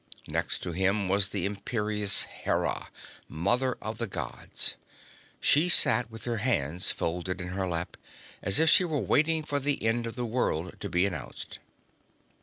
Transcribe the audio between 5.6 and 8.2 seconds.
sat with her hands folded in her lap,